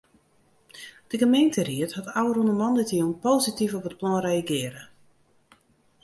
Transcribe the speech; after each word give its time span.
De 1.11 1.17
gemeenteried 1.23 1.91
hat 1.97 2.11
ôfrûne 2.21 2.53
moandeitejûn 2.61 3.13
posityf 3.23 3.71
op 3.77 3.85
it 3.89 3.97
plan 3.99 4.17
reagearre. 4.27 4.83